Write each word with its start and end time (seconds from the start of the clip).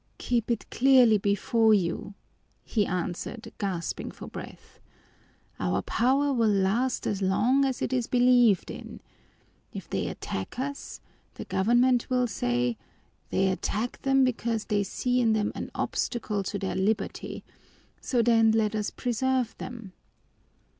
"Keep 0.17 0.49
it 0.49 0.67
clearly 0.71 1.19
before 1.19 1.75
you," 1.75 2.15
he 2.63 2.87
answered, 2.87 3.53
gasping 3.59 4.09
for 4.09 4.25
breath. 4.25 4.79
"Our 5.59 5.83
power 5.83 6.33
will 6.33 6.49
last 6.49 7.05
as 7.05 7.21
long 7.21 7.65
as 7.65 7.83
it 7.83 7.93
is 7.93 8.07
believed 8.07 8.71
in. 8.71 8.99
If 9.71 9.87
they 9.87 10.07
attack 10.07 10.57
us, 10.57 11.01
the 11.35 11.45
government 11.45 12.09
will 12.09 12.25
say, 12.25 12.77
'They 13.29 13.49
attack 13.49 14.01
them 14.01 14.23
because 14.23 14.65
they 14.65 14.81
see 14.83 15.21
in 15.21 15.33
them 15.33 15.51
an 15.53 15.69
obstacle 15.75 16.41
to 16.45 16.57
their 16.57 16.73
liberty, 16.73 17.43
so 18.01 18.23
then 18.23 18.49
let 18.53 18.73
us 18.73 18.89
preserve 18.89 19.55
them.'" 19.59 19.93